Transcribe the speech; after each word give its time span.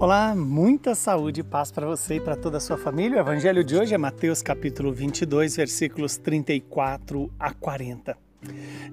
Olá, 0.00 0.32
muita 0.32 0.94
saúde 0.94 1.40
e 1.40 1.42
paz 1.42 1.72
para 1.72 1.84
você 1.84 2.14
e 2.14 2.20
para 2.20 2.36
toda 2.36 2.58
a 2.58 2.60
sua 2.60 2.78
família. 2.78 3.16
O 3.16 3.20
evangelho 3.20 3.64
de 3.64 3.76
hoje 3.76 3.96
é 3.96 3.98
Mateus 3.98 4.40
capítulo 4.40 4.92
22, 4.92 5.56
versículos 5.56 6.16
34 6.16 7.28
a 7.36 7.52
40. 7.52 8.16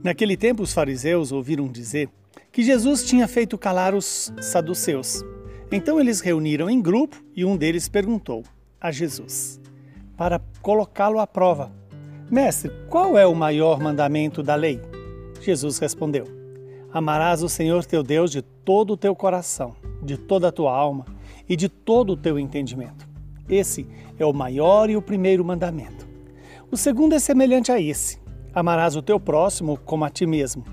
Naquele 0.03 0.35
tempo 0.35 0.63
os 0.63 0.73
fariseus 0.73 1.31
ouviram 1.31 1.67
dizer 1.67 2.09
que 2.51 2.63
Jesus 2.63 3.03
tinha 3.03 3.27
feito 3.27 3.55
calar 3.55 3.93
os 3.93 4.33
saduceus. 4.41 5.23
Então 5.71 5.99
eles 5.99 6.21
reuniram 6.21 6.67
em 6.67 6.81
grupo 6.81 7.23
e 7.35 7.45
um 7.45 7.55
deles 7.55 7.87
perguntou 7.87 8.43
a 8.81 8.89
Jesus, 8.89 9.61
para 10.17 10.41
colocá-lo 10.59 11.19
à 11.19 11.27
prova: 11.27 11.71
Mestre, 12.31 12.71
qual 12.89 13.15
é 13.15 13.27
o 13.27 13.35
maior 13.35 13.79
mandamento 13.79 14.41
da 14.41 14.55
lei? 14.55 14.81
Jesus 15.39 15.77
respondeu: 15.77 16.25
Amarás 16.91 17.43
o 17.43 17.47
Senhor 17.47 17.85
teu 17.85 18.01
Deus 18.01 18.31
de 18.31 18.41
todo 18.41 18.93
o 18.93 18.97
teu 18.97 19.15
coração 19.15 19.75
de 20.05 20.17
toda 20.17 20.47
a 20.47 20.51
tua 20.51 20.75
alma 20.75 21.05
e 21.49 21.55
de 21.55 21.67
todo 21.67 22.13
o 22.13 22.17
teu 22.17 22.39
entendimento. 22.39 23.07
Esse 23.49 23.87
é 24.17 24.25
o 24.25 24.33
maior 24.33 24.89
e 24.89 24.95
o 24.95 25.01
primeiro 25.01 25.43
mandamento. 25.43 26.07
O 26.71 26.77
segundo 26.77 27.13
é 27.13 27.19
semelhante 27.19 27.71
a 27.71 27.79
esse: 27.79 28.19
amarás 28.53 28.95
o 28.95 29.01
teu 29.01 29.19
próximo 29.19 29.77
como 29.85 30.05
a 30.05 30.09
ti 30.09 30.25
mesmo. 30.25 30.63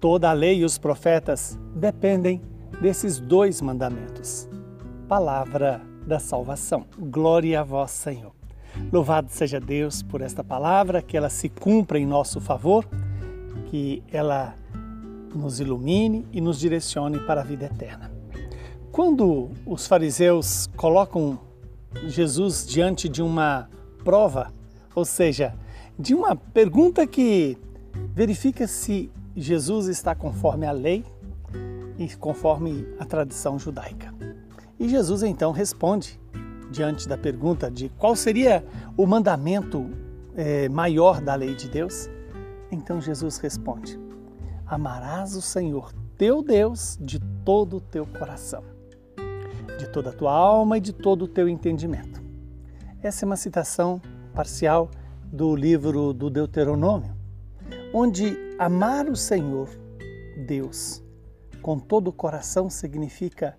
Toda 0.00 0.30
a 0.30 0.32
lei 0.32 0.58
e 0.58 0.64
os 0.64 0.78
profetas 0.78 1.58
dependem 1.74 2.40
desses 2.80 3.20
dois 3.20 3.60
mandamentos. 3.60 4.48
Palavra 5.06 5.80
da 6.06 6.18
salvação. 6.18 6.84
Glória 6.98 7.60
a 7.60 7.64
vós, 7.64 7.90
Senhor. 7.92 8.32
Louvado 8.90 9.30
seja 9.30 9.60
Deus 9.60 10.02
por 10.02 10.20
esta 10.20 10.42
palavra, 10.42 11.02
que 11.02 11.16
ela 11.16 11.28
se 11.28 11.48
cumpra 11.48 11.98
em 11.98 12.06
nosso 12.06 12.40
favor, 12.40 12.84
que 13.66 14.02
ela 14.10 14.54
nos 15.34 15.60
ilumine 15.60 16.26
e 16.32 16.40
nos 16.40 16.58
direcione 16.58 17.20
para 17.20 17.42
a 17.42 17.44
vida 17.44 17.66
eterna. 17.66 18.21
Quando 18.92 19.48
os 19.64 19.86
fariseus 19.86 20.68
colocam 20.76 21.40
Jesus 22.04 22.66
diante 22.66 23.08
de 23.08 23.22
uma 23.22 23.66
prova, 24.04 24.52
ou 24.94 25.02
seja, 25.02 25.54
de 25.98 26.14
uma 26.14 26.36
pergunta 26.36 27.06
que 27.06 27.56
verifica 28.14 28.66
se 28.66 29.10
Jesus 29.34 29.86
está 29.86 30.14
conforme 30.14 30.66
a 30.66 30.72
lei 30.72 31.06
e 31.96 32.06
conforme 32.16 32.86
a 32.98 33.06
tradição 33.06 33.58
judaica. 33.58 34.12
E 34.78 34.86
Jesus 34.86 35.22
então 35.22 35.52
responde 35.52 36.20
diante 36.70 37.08
da 37.08 37.16
pergunta 37.16 37.70
de 37.70 37.88
qual 37.96 38.14
seria 38.14 38.62
o 38.94 39.06
mandamento 39.06 39.88
é, 40.36 40.68
maior 40.68 41.22
da 41.22 41.34
lei 41.34 41.54
de 41.54 41.66
Deus. 41.66 42.10
Então 42.70 43.00
Jesus 43.00 43.38
responde: 43.38 43.98
Amarás 44.66 45.34
o 45.34 45.40
Senhor 45.40 45.90
teu 46.18 46.42
Deus 46.42 46.98
de 47.00 47.18
todo 47.42 47.78
o 47.78 47.80
teu 47.80 48.04
coração 48.04 48.71
de 49.82 49.88
toda 49.88 50.10
a 50.10 50.12
tua 50.12 50.32
alma 50.32 50.78
e 50.78 50.80
de 50.80 50.92
todo 50.92 51.22
o 51.22 51.28
teu 51.28 51.48
entendimento. 51.48 52.22
Essa 53.02 53.24
é 53.24 53.26
uma 53.26 53.36
citação 53.36 54.00
parcial 54.32 54.88
do 55.24 55.56
livro 55.56 56.12
do 56.12 56.30
Deuteronômio, 56.30 57.12
onde 57.92 58.36
amar 58.58 59.08
o 59.08 59.16
Senhor, 59.16 59.68
Deus, 60.46 61.02
com 61.60 61.80
todo 61.80 62.08
o 62.08 62.12
coração 62.12 62.70
significa 62.70 63.58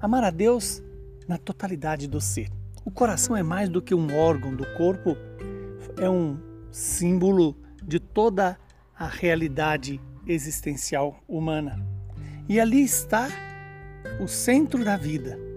amar 0.00 0.24
a 0.24 0.30
Deus 0.30 0.82
na 1.28 1.36
totalidade 1.36 2.08
do 2.08 2.22
ser. 2.22 2.48
O 2.82 2.90
coração 2.90 3.36
é 3.36 3.42
mais 3.42 3.68
do 3.68 3.82
que 3.82 3.94
um 3.94 4.16
órgão 4.16 4.54
do 4.54 4.64
corpo, 4.78 5.14
é 5.98 6.08
um 6.08 6.38
símbolo 6.70 7.54
de 7.82 8.00
toda 8.00 8.58
a 8.98 9.06
realidade 9.06 10.00
existencial 10.26 11.20
humana. 11.28 11.86
E 12.48 12.58
ali 12.58 12.82
está 12.82 13.28
o 14.18 14.26
centro 14.26 14.82
da 14.82 14.96
vida, 14.96 15.49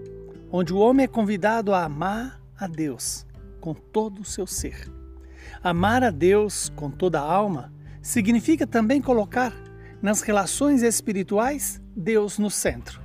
onde 0.56 0.72
o 0.72 0.78
homem 0.78 1.02
é 1.02 1.08
convidado 1.08 1.74
a 1.74 1.82
amar 1.82 2.40
a 2.56 2.68
Deus 2.68 3.26
com 3.60 3.74
todo 3.74 4.20
o 4.20 4.24
seu 4.24 4.46
ser. 4.46 4.88
Amar 5.60 6.04
a 6.04 6.10
Deus 6.10 6.68
com 6.76 6.92
toda 6.92 7.18
a 7.18 7.24
alma 7.24 7.72
significa 8.00 8.64
também 8.64 9.02
colocar 9.02 9.52
nas 10.00 10.20
relações 10.20 10.84
espirituais 10.84 11.82
Deus 11.96 12.38
no 12.38 12.48
centro. 12.48 13.00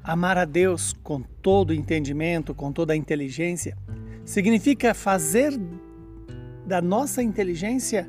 Amar 0.00 0.38
a 0.38 0.44
Deus 0.44 0.94
com 1.02 1.22
todo 1.42 1.70
o 1.70 1.74
entendimento, 1.74 2.54
com 2.54 2.70
toda 2.70 2.92
a 2.92 2.96
inteligência, 2.96 3.76
significa 4.24 4.94
fazer 4.94 5.52
da 6.64 6.80
nossa 6.80 7.20
inteligência 7.20 8.06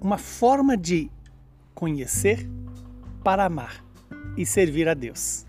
uma 0.00 0.16
forma 0.16 0.76
de 0.76 1.10
conhecer 1.74 2.48
para 3.24 3.46
amar 3.46 3.84
e 4.36 4.46
servir 4.46 4.88
a 4.88 4.94
Deus. 4.94 5.44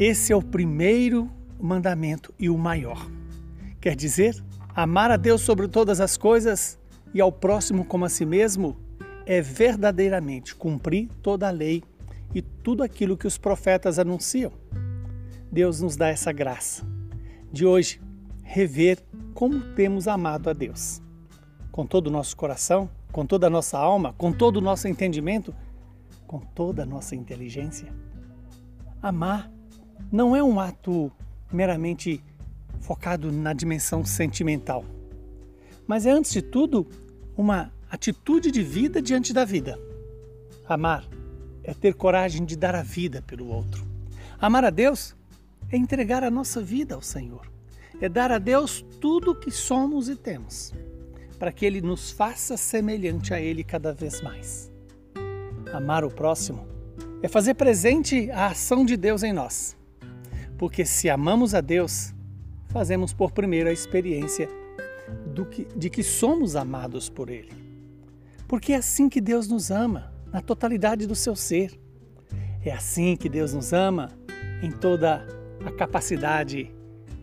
Esse 0.00 0.32
é 0.32 0.36
o 0.36 0.40
primeiro 0.40 1.30
mandamento 1.60 2.32
e 2.38 2.48
o 2.48 2.56
maior. 2.56 3.06
Quer 3.78 3.94
dizer, 3.94 4.34
amar 4.74 5.10
a 5.10 5.18
Deus 5.18 5.42
sobre 5.42 5.68
todas 5.68 6.00
as 6.00 6.16
coisas 6.16 6.78
e 7.12 7.20
ao 7.20 7.30
próximo 7.30 7.84
como 7.84 8.06
a 8.06 8.08
si 8.08 8.24
mesmo 8.24 8.78
é 9.26 9.42
verdadeiramente 9.42 10.54
cumprir 10.54 11.10
toda 11.22 11.48
a 11.48 11.50
lei 11.50 11.84
e 12.34 12.40
tudo 12.40 12.82
aquilo 12.82 13.14
que 13.14 13.26
os 13.26 13.36
profetas 13.36 13.98
anunciam. 13.98 14.50
Deus 15.52 15.82
nos 15.82 15.96
dá 15.96 16.08
essa 16.08 16.32
graça 16.32 16.82
de 17.52 17.66
hoje 17.66 18.00
rever 18.42 19.04
como 19.34 19.60
temos 19.74 20.08
amado 20.08 20.48
a 20.48 20.54
Deus. 20.54 21.02
Com 21.70 21.84
todo 21.84 22.06
o 22.06 22.10
nosso 22.10 22.34
coração, 22.38 22.88
com 23.12 23.26
toda 23.26 23.48
a 23.48 23.50
nossa 23.50 23.76
alma, 23.76 24.14
com 24.16 24.32
todo 24.32 24.56
o 24.56 24.62
nosso 24.62 24.88
entendimento, 24.88 25.54
com 26.26 26.38
toda 26.38 26.84
a 26.84 26.86
nossa 26.86 27.14
inteligência. 27.14 27.92
Amar 29.02 29.59
não 30.10 30.34
é 30.34 30.42
um 30.42 30.58
ato 30.58 31.10
meramente 31.52 32.22
focado 32.80 33.30
na 33.30 33.52
dimensão 33.52 34.04
sentimental, 34.04 34.84
mas 35.86 36.06
é, 36.06 36.10
antes 36.10 36.32
de 36.32 36.40
tudo, 36.40 36.86
uma 37.36 37.72
atitude 37.90 38.50
de 38.50 38.62
vida 38.62 39.02
diante 39.02 39.32
da 39.32 39.44
vida. 39.44 39.78
Amar 40.68 41.04
é 41.64 41.74
ter 41.74 41.94
coragem 41.94 42.44
de 42.44 42.56
dar 42.56 42.74
a 42.74 42.82
vida 42.82 43.22
pelo 43.22 43.48
outro. 43.48 43.84
Amar 44.40 44.64
a 44.64 44.70
Deus 44.70 45.16
é 45.70 45.76
entregar 45.76 46.22
a 46.22 46.30
nossa 46.30 46.62
vida 46.62 46.94
ao 46.94 47.02
Senhor, 47.02 47.50
é 48.00 48.08
dar 48.08 48.30
a 48.30 48.38
Deus 48.38 48.84
tudo 49.00 49.32
o 49.32 49.34
que 49.34 49.50
somos 49.50 50.08
e 50.08 50.14
temos, 50.14 50.72
para 51.38 51.50
que 51.52 51.66
Ele 51.66 51.80
nos 51.80 52.10
faça 52.10 52.56
semelhante 52.56 53.34
a 53.34 53.40
Ele 53.40 53.64
cada 53.64 53.92
vez 53.92 54.20
mais. 54.22 54.70
Amar 55.72 56.04
o 56.04 56.10
próximo 56.10 56.66
é 57.22 57.28
fazer 57.28 57.54
presente 57.54 58.30
a 58.30 58.46
ação 58.46 58.84
de 58.84 58.96
Deus 58.96 59.22
em 59.22 59.32
nós 59.32 59.76
porque 60.60 60.84
se 60.84 61.08
amamos 61.08 61.54
a 61.54 61.62
Deus, 61.62 62.14
fazemos 62.68 63.14
por 63.14 63.32
primeiro 63.32 63.70
a 63.70 63.72
experiência 63.72 64.46
que, 65.50 65.64
de 65.74 65.88
que 65.88 66.02
somos 66.02 66.54
amados 66.54 67.08
por 67.08 67.30
Ele. 67.30 67.50
Porque 68.46 68.74
é 68.74 68.76
assim 68.76 69.08
que 69.08 69.22
Deus 69.22 69.48
nos 69.48 69.70
ama, 69.70 70.12
na 70.30 70.42
totalidade 70.42 71.06
do 71.06 71.14
seu 71.14 71.34
ser. 71.34 71.80
É 72.62 72.70
assim 72.70 73.16
que 73.16 73.26
Deus 73.26 73.54
nos 73.54 73.72
ama 73.72 74.10
em 74.62 74.70
toda 74.70 75.26
a 75.64 75.72
capacidade 75.72 76.70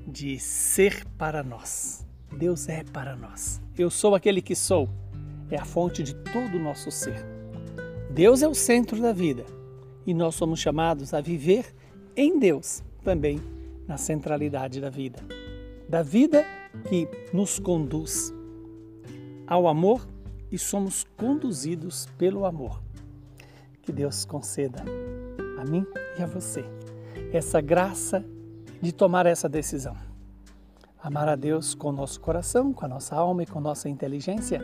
de 0.08 0.40
ser 0.40 1.06
para 1.16 1.44
nós. 1.44 2.04
Deus 2.36 2.68
é 2.68 2.84
para 2.86 3.16
nós. 3.16 3.62
Eu 3.78 3.92
sou 3.92 4.16
aquele 4.16 4.42
que 4.42 4.56
sou. 4.56 4.90
É 5.52 5.58
a 5.58 5.66
fonte 5.66 6.02
de 6.02 6.16
todo 6.16 6.58
o 6.58 6.60
nosso 6.60 6.90
ser. 6.90 7.24
Deus 8.10 8.42
é 8.42 8.48
o 8.48 8.56
centro 8.56 9.00
da 9.00 9.14
vida 9.14 9.46
e 10.08 10.12
nós 10.12 10.34
somos 10.34 10.60
chamados 10.60 11.14
a 11.14 11.22
viver 11.22 11.76
em 12.16 12.40
Deus 12.40 12.82
também 13.08 13.42
na 13.88 13.96
centralidade 13.96 14.82
da 14.82 14.90
vida. 14.90 15.20
Da 15.88 16.04
vida 16.04 16.44
que 16.90 17.08
nos 17.32 17.58
conduz 17.58 18.34
ao 19.48 19.66
amor 19.66 20.06
e 20.52 20.60
somos 20.60 21.06
conduzidos 21.16 22.06
pelo 22.18 22.44
amor. 22.44 22.84
Que 23.82 23.94
Deus 23.94 24.26
conceda 24.26 24.84
a 25.58 25.64
mim 25.64 25.86
e 26.20 26.22
a 26.22 26.26
você 26.26 26.66
essa 27.32 27.62
graça 27.62 28.26
de 28.82 28.92
tomar 28.92 29.26
essa 29.26 29.48
decisão. 29.48 29.96
Amar 31.02 31.30
a 31.30 31.38
Deus 31.38 31.74
com 31.74 31.88
o 31.88 31.94
nosso 31.94 32.20
coração, 32.20 32.74
com 32.74 32.84
a 32.84 32.90
nossa 32.90 33.16
alma 33.16 33.44
e 33.44 33.46
com 33.46 33.60
a 33.60 33.62
nossa 33.62 33.88
inteligência, 33.88 34.62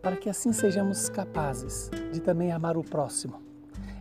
para 0.00 0.16
que 0.16 0.30
assim 0.30 0.52
sejamos 0.52 1.08
capazes 1.08 1.90
de 2.12 2.20
também 2.20 2.52
amar 2.52 2.76
o 2.76 2.84
próximo. 2.84 3.42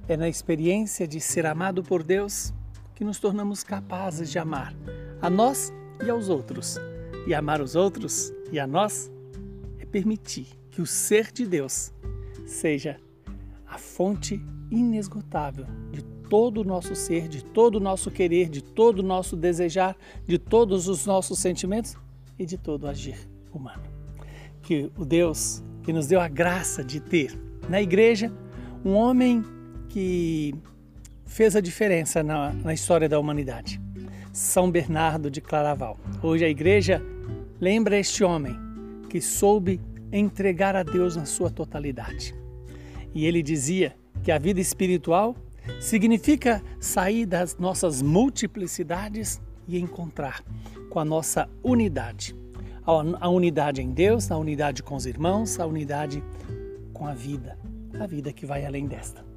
É 0.08 0.16
na 0.16 0.30
experiência 0.30 1.08
de 1.08 1.20
ser 1.20 1.48
amado 1.48 1.82
por 1.82 2.04
Deus 2.04 2.54
que 2.96 3.04
nos 3.04 3.20
tornamos 3.20 3.64
capazes 3.64 4.32
de 4.32 4.40
amar 4.40 4.74
a 5.22 5.30
nós 5.30 5.72
e 6.04 6.10
aos 6.10 6.30
outros. 6.30 6.78
E 7.28 7.34
amar 7.34 7.62
os 7.62 7.76
outros 7.76 8.32
e 8.52 8.60
a 8.60 8.66
nós 8.66 9.12
é 9.80 9.86
permitir 9.86 10.48
que 10.72 10.82
o 10.82 10.86
ser 10.86 11.32
de 11.32 11.46
Deus 11.46 11.92
seja 12.46 13.00
a 13.68 13.78
fonte 13.78 14.42
inesgotável 14.72 15.66
de 15.92 16.04
todo 16.30 16.62
o 16.62 16.64
nosso 16.64 16.96
ser, 16.96 17.28
de 17.28 17.44
todo 17.44 17.76
o 17.76 17.80
nosso 17.80 18.10
querer, 18.12 18.50
de 18.50 18.64
todo 18.64 19.00
o 19.00 19.04
nosso 19.04 19.36
desejar, 19.36 19.96
de 20.26 20.38
todos 20.38 20.88
os 20.88 21.06
nossos 21.06 21.40
sentimentos 21.40 21.96
e 22.38 22.46
de 22.46 22.58
todo 22.58 22.84
o 22.84 22.88
agir 22.88 23.18
humano. 23.54 23.84
Que 24.62 24.92
o 24.98 25.06
Deus 25.06 25.64
que 25.84 25.94
nos 25.94 26.08
deu 26.08 26.20
a 26.20 26.28
graça 26.28 26.84
de 26.84 27.00
ter 27.00 27.40
na 27.70 27.82
igreja 27.82 28.32
um 28.84 28.94
homem 28.94 29.44
que 29.90 30.54
fez 31.36 31.54
a 31.54 31.60
diferença 31.60 32.24
na, 32.24 32.54
na 32.54 32.74
história 32.74 33.10
da 33.10 33.20
humanidade. 33.20 33.82
São 34.32 34.72
Bernardo 34.72 35.30
de 35.30 35.42
Claraval. 35.42 36.00
Hoje 36.24 36.46
a 36.46 36.50
igreja 36.50 37.02
lembra 37.60 38.00
este 38.00 38.24
homem 38.24 38.58
que 39.10 39.20
soube 39.20 39.82
entregar 40.14 40.78
a 40.78 40.84
Deus 40.84 41.18
na 41.18 41.26
sua 41.26 41.52
totalidade. 41.52 42.34
E 43.14 43.26
ele 43.26 43.44
dizia 43.44 43.98
que 44.24 44.32
a 44.32 44.40
vida 44.40 44.62
espiritual 44.62 45.36
significa 45.82 46.64
sair 46.80 47.26
das 47.26 47.58
nossas 47.58 48.02
multiplicidades 48.02 49.42
e 49.68 49.78
encontrar 49.78 50.42
com 50.90 51.02
a 51.02 51.06
nossa 51.06 51.50
unidade. 51.62 52.34
A 53.20 53.28
unidade 53.28 53.82
em 53.82 53.92
Deus, 53.92 54.32
a 54.32 54.38
unidade 54.38 54.82
com 54.82 54.96
os 54.96 55.06
irmãos, 55.06 55.60
a 55.60 55.66
unidade 55.66 56.24
com 56.94 57.06
a 57.06 57.14
vida, 57.14 57.60
a 58.00 58.08
vida 58.08 58.32
que 58.32 58.46
vai 58.46 58.66
além 58.66 58.88
desta. 58.88 59.35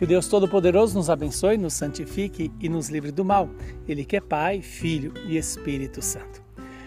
Que 0.00 0.04
o 0.04 0.06
Deus 0.06 0.28
Todo-Poderoso 0.28 0.96
nos 0.96 1.10
abençoe, 1.10 1.58
nos 1.58 1.74
santifique 1.74 2.50
e 2.58 2.70
nos 2.70 2.88
livre 2.88 3.12
do 3.12 3.22
mal. 3.22 3.50
Ele 3.86 4.02
que 4.02 4.16
é 4.16 4.20
Pai, 4.22 4.62
Filho 4.62 5.12
e 5.26 5.36
Espírito 5.36 6.00
Santo. 6.00 6.42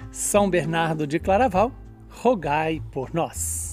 São 0.09 0.49
Bernardo 0.49 1.05
de 1.05 1.19
Claraval, 1.19 1.71
rogai 2.09 2.81
por 2.91 3.13
nós. 3.13 3.72